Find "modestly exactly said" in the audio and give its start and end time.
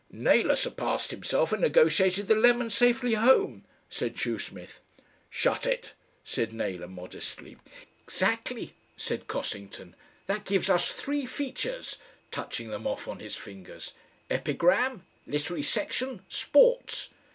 6.87-9.27